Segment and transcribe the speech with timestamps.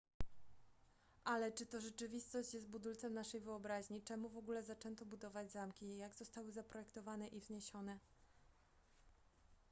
[1.23, 6.15] ale czy to rzeczywistość jest budulcem naszej wyobraźni czemu w ogóle zaczęto budować zamki jak
[6.15, 7.99] zostały zaprojektowane i wzniesione